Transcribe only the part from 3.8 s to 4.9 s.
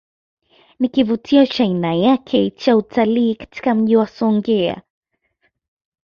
wa Songea